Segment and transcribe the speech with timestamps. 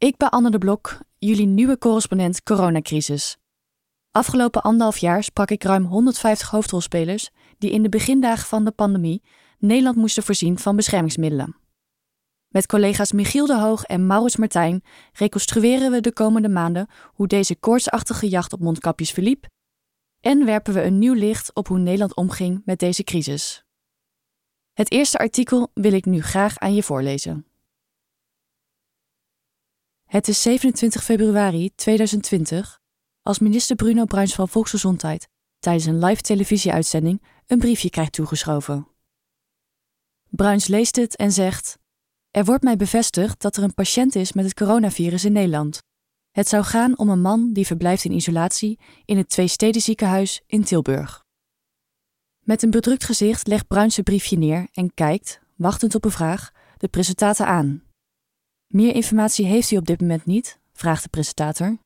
[0.00, 3.36] Ik ben Anne de Blok, jullie nieuwe correspondent coronacrisis.
[4.10, 9.22] Afgelopen anderhalf jaar sprak ik ruim 150 hoofdrolspelers die in de begindagen van de pandemie
[9.58, 11.56] Nederland moesten voorzien van beschermingsmiddelen.
[12.48, 14.82] Met collega's Michiel de Hoog en Maurits Martijn
[15.12, 19.46] reconstrueren we de komende maanden hoe deze koortsachtige jacht op mondkapjes verliep
[20.20, 23.64] en werpen we een nieuw licht op hoe Nederland omging met deze crisis.
[24.72, 27.49] Het eerste artikel wil ik nu graag aan je voorlezen.
[30.10, 32.80] Het is 27 februari 2020
[33.22, 38.88] als minister Bruno Bruins van Volksgezondheid tijdens een live televisieuitzending een briefje krijgt toegeschoven.
[40.28, 41.78] Bruins leest het en zegt:
[42.30, 45.82] Er wordt mij bevestigd dat er een patiënt is met het coronavirus in Nederland.
[46.30, 51.24] Het zou gaan om een man die verblijft in isolatie in het Tweestedenziekenhuis in Tilburg.
[52.40, 56.50] Met een bedrukt gezicht legt Bruins zijn briefje neer en kijkt, wachtend op een vraag,
[56.76, 57.88] de presentator aan.
[58.74, 60.58] Meer informatie heeft u op dit moment niet?
[60.72, 61.78] vraagt de presentator.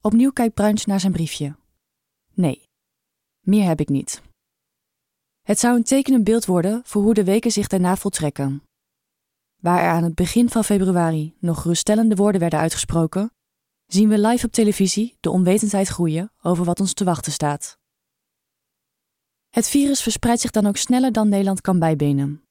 [0.00, 1.56] Opnieuw kijkt Bruins naar zijn briefje.
[2.32, 2.62] Nee,
[3.40, 4.22] meer heb ik niet.
[5.42, 8.62] Het zou een tekenend beeld worden voor hoe de weken zich daarna voltrekken.
[9.62, 13.30] Waar er aan het begin van februari nog geruststellende woorden werden uitgesproken,
[13.86, 17.78] zien we live op televisie de onwetendheid groeien over wat ons te wachten staat.
[19.50, 22.43] Het virus verspreidt zich dan ook sneller dan Nederland kan bijbenen.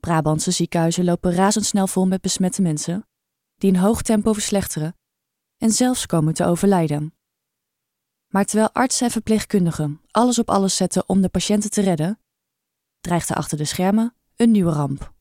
[0.00, 3.08] Brabantse ziekenhuizen lopen razendsnel vol met besmette mensen,
[3.56, 4.96] die in hoog tempo verslechteren
[5.56, 7.14] en zelfs komen te overlijden.
[8.28, 12.20] Maar terwijl artsen en verpleegkundigen alles op alles zetten om de patiënten te redden,
[13.00, 15.12] dreigt er achter de schermen een nieuwe ramp.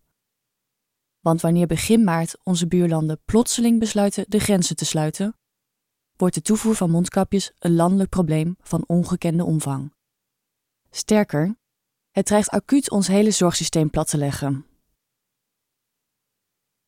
[1.19, 5.35] Want wanneer begin maart onze buurlanden plotseling besluiten de grenzen te sluiten,
[6.15, 9.93] wordt de toevoer van mondkapjes een landelijk probleem van ongekende omvang.
[10.89, 11.57] Sterker,
[12.17, 14.65] het dreigt acuut ons hele zorgsysteem plat te leggen.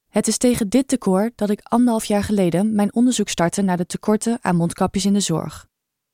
[0.08, 3.86] Het is tegen dit tekort dat ik anderhalf jaar geleden mijn onderzoek startte naar de
[3.86, 5.68] tekorten aan mondkapjes in de zorg.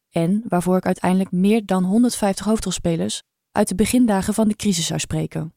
[0.10, 5.00] En waarvoor ik uiteindelijk meer dan 150 hoofdrolspelers uit de begindagen van de crisis zou
[5.00, 5.54] spreken.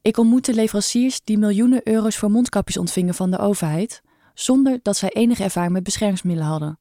[0.00, 4.02] Ik ontmoette leveranciers die miljoenen euro's voor mondkapjes ontvingen van de overheid,
[4.34, 6.80] zonder dat zij enige ervaring met beschermingsmiddelen hadden.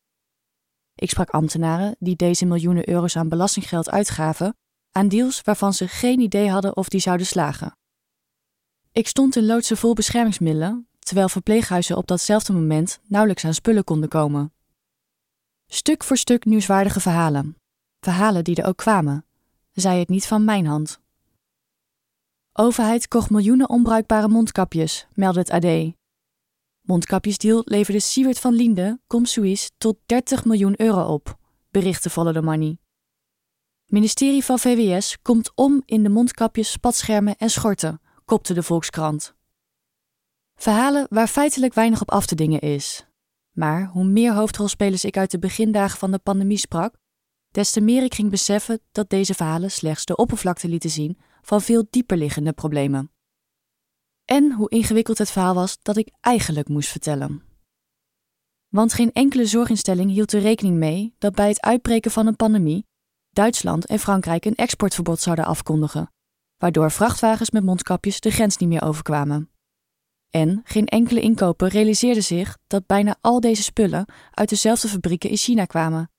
[0.95, 4.55] Ik sprak ambtenaren die deze miljoenen euro's aan belastinggeld uitgaven
[4.91, 7.75] aan deals waarvan ze geen idee hadden of die zouden slagen.
[8.91, 14.09] Ik stond in loodsen vol beschermingsmiddelen, terwijl verpleeghuizen op datzelfde moment nauwelijks aan spullen konden
[14.09, 14.53] komen.
[15.67, 17.55] Stuk voor stuk nieuwswaardige verhalen.
[17.99, 19.25] Verhalen die er ook kwamen,
[19.71, 20.99] zei het niet van mijn hand.
[22.53, 25.93] Overheid kocht miljoenen onbruikbare mondkapjes, meldde het AD.
[26.81, 31.37] Mondkapjesdeal leverde Siewert van Liende, Comsuis, tot 30 miljoen euro op,
[31.69, 32.80] berichtte Follow the Money.
[33.91, 39.35] Ministerie van VWS komt om in de mondkapjes, spatschermen en schorten, kopte de Volkskrant.
[40.55, 43.07] Verhalen waar feitelijk weinig op af te dingen is.
[43.51, 46.95] Maar hoe meer hoofdrolspelers ik uit de begindagen van de pandemie sprak,
[47.49, 51.61] des te meer ik ging beseffen dat deze verhalen slechts de oppervlakte lieten zien van
[51.61, 53.11] veel dieperliggende problemen.
[54.25, 57.43] En hoe ingewikkeld het verhaal was dat ik eigenlijk moest vertellen.
[58.67, 62.89] Want geen enkele zorginstelling hield er rekening mee dat bij het uitbreken van een pandemie
[63.31, 66.11] Duitsland en Frankrijk een exportverbod zouden afkondigen,
[66.57, 69.51] waardoor vrachtwagens met mondkapjes de grens niet meer overkwamen.
[70.29, 75.37] En geen enkele inkoper realiseerde zich dat bijna al deze spullen uit dezelfde fabrieken in
[75.37, 76.11] China kwamen,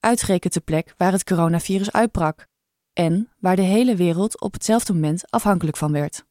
[0.00, 2.46] uitgerekend de plek waar het coronavirus uitbrak
[2.92, 6.24] en waar de hele wereld op hetzelfde moment afhankelijk van werd.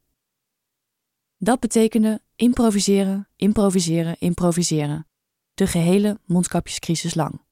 [1.37, 5.07] Dat betekende improviseren, improviseren, improviseren,
[5.53, 7.46] de gehele mondkapjescrisis lang.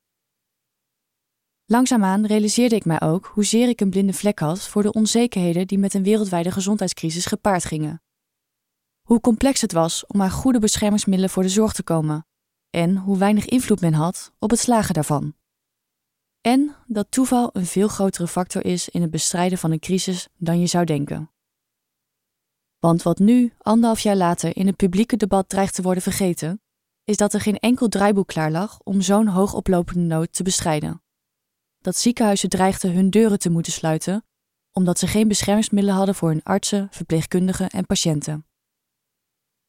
[1.67, 5.77] Langzaamaan realiseerde ik mij ook hoezeer ik een blinde vlek had voor de onzekerheden die
[5.77, 8.01] met een wereldwijde gezondheidscrisis gepaard gingen.
[9.01, 12.27] Hoe complex het was om aan goede beschermingsmiddelen voor de zorg te komen
[12.69, 15.35] en hoe weinig invloed men had op het slagen daarvan.
[16.41, 20.59] En dat toeval een veel grotere factor is in het bestrijden van een crisis dan
[20.59, 21.31] je zou denken.
[22.79, 26.61] Want wat nu, anderhalf jaar later, in het publieke debat dreigt te worden vergeten,
[27.03, 31.03] is dat er geen enkel draaiboek klaar lag om zo'n hoog oplopende nood te bestrijden
[31.85, 34.23] dat ziekenhuizen dreigden hun deuren te moeten sluiten
[34.71, 38.45] omdat ze geen beschermingsmiddelen hadden voor hun artsen, verpleegkundigen en patiënten.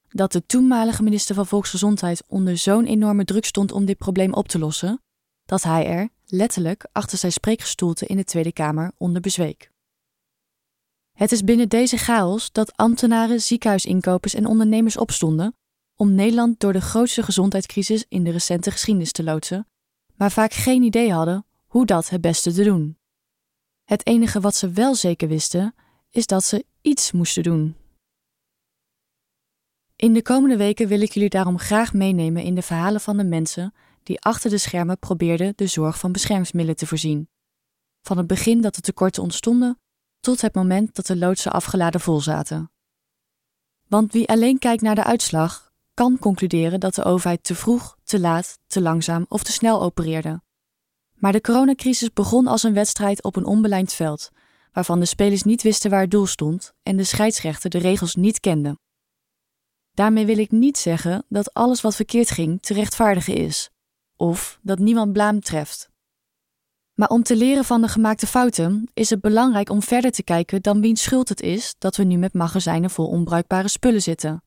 [0.08, 4.48] Dat de toenmalige minister van Volksgezondheid onder zo'n enorme druk stond om dit probleem op
[4.48, 5.02] te lossen,
[5.44, 9.70] dat hij er, letterlijk, achter zijn spreekgestoelte in de Tweede Kamer onder bezweek.
[11.12, 15.56] Het is binnen deze chaos dat ambtenaren, ziekenhuisinkopers en ondernemers opstonden
[15.96, 19.69] om Nederland door de grootste gezondheidscrisis in de recente geschiedenis te loodsen,
[20.14, 21.46] maar vaak geen idee hadden
[21.76, 22.99] hoe dat het beste te doen.
[23.84, 25.75] Het enige wat ze wel zeker wisten,
[26.11, 27.76] is dat ze iets moesten doen.
[29.96, 33.25] In de komende weken wil ik jullie daarom graag meenemen in de verhalen van de
[33.25, 37.28] mensen die achter de schermen probeerden de zorg van beschermingsmiddelen te voorzien.
[38.02, 39.81] Van het begin dat de tekorten ontstonden
[40.20, 42.70] tot het moment dat de loodsen afgeladen vol zaten.
[43.88, 48.20] Want wie alleen kijkt naar de uitslag, kan concluderen dat de overheid te vroeg, te
[48.20, 50.44] laat, te langzaam of te snel opereerde.
[51.16, 54.30] Maar de coronacrisis begon als een wedstrijd op een onbelijnd veld,
[54.72, 58.40] waarvan de spelers niet wisten waar het doel stond en de scheidsrechter de regels niet
[58.40, 58.78] kende.
[59.94, 63.70] Daarmee wil ik niet zeggen dat alles wat verkeerd ging te rechtvaardigen is,
[64.16, 65.90] of dat niemand blaam treft.
[66.94, 70.62] Maar om te leren van de gemaakte fouten is het belangrijk om verder te kijken
[70.62, 74.42] dan wiens schuld het is dat we nu met magazijnen vol onbruikbare spullen zitten.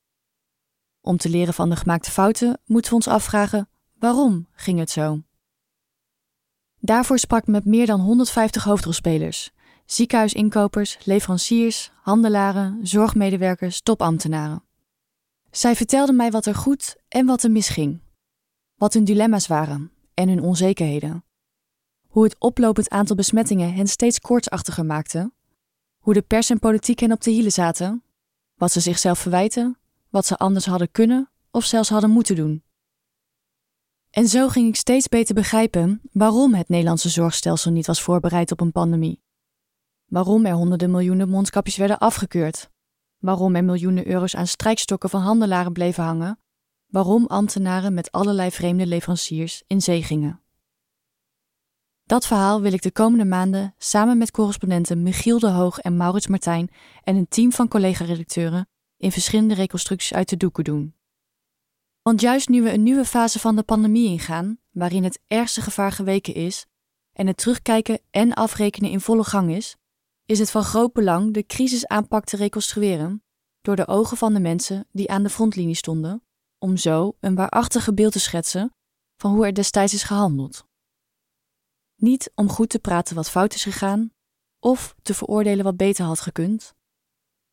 [1.02, 5.22] Om te leren van de gemaakte fouten moeten we ons afvragen: waarom ging het zo?
[6.80, 9.52] Daarvoor sprak ik met meer dan 150 hoofdrolspelers,
[9.86, 14.64] ziekenhuisinkopers, leveranciers, handelaren, zorgmedewerkers, topambtenaren.
[15.52, 18.02] Zij vertelden mij wat er goed en wat er misging,
[18.76, 21.24] wat hun dilemma's waren en hun onzekerheden,
[22.08, 25.32] hoe het oplopend aantal besmettingen hen steeds koortsachtiger maakte,
[25.98, 28.04] hoe de pers en politiek hen op de hielen zaten,
[28.56, 29.78] wat ze zichzelf verwijten,
[30.10, 32.64] wat ze anders hadden kunnen of zelfs hadden moeten doen.
[34.10, 38.60] En zo ging ik steeds beter begrijpen waarom het Nederlandse zorgstelsel niet was voorbereid op
[38.60, 39.22] een pandemie.
[40.06, 42.70] Waarom er honderden miljoenen mondkapjes werden afgekeurd.
[43.18, 46.40] Waarom er miljoenen euro's aan strijkstokken van handelaren bleven hangen.
[46.86, 50.42] Waarom ambtenaren met allerlei vreemde leveranciers in zee gingen.
[52.04, 56.28] Dat verhaal wil ik de komende maanden samen met correspondenten Michiel de Hoog en Maurits
[56.28, 56.70] Martijn
[57.04, 60.99] en een team van collega-redacteuren in verschillende reconstructies uit de doeken doen.
[62.02, 65.92] Want juist nu we een nieuwe fase van de pandemie ingaan, waarin het ergste gevaar
[65.92, 66.66] geweken is
[67.14, 69.76] en het terugkijken en afrekenen in volle gang is,
[70.26, 73.24] is het van groot belang de crisisaanpak te reconstrueren
[73.62, 76.24] door de ogen van de mensen die aan de frontlinie stonden,
[76.58, 78.74] om zo een waarachtige beeld te schetsen
[79.18, 80.68] van hoe er destijds is gehandeld.
[81.96, 84.14] Niet om goed te praten wat fout is gegaan
[84.60, 86.74] of te veroordelen wat beter had gekund,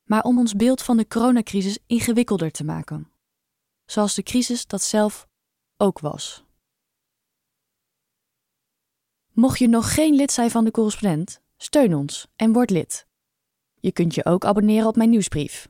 [0.04, 3.10] maar om ons beeld van de coronacrisis ingewikkelder te maken,
[3.86, 5.26] zoals de crisis dat zelf
[5.76, 6.44] ook was.
[9.32, 13.06] Mocht je nog geen lid zijn van de correspondent, steun ons en word lid.
[13.80, 15.68] Je kunt je ook abonneren op mijn nieuwsbrief.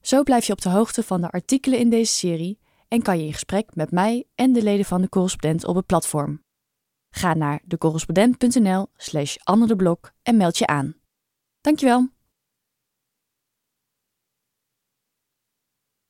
[0.00, 2.58] Zo blijf je op de hoogte van de artikelen in deze serie
[2.88, 5.86] en kan je in gesprek met mij en de leden van de correspondent op het
[5.86, 6.44] platform.
[7.10, 10.94] Ga naar decorrespondent.nl slash Anne en meld je aan.
[11.60, 12.08] Dankjewel.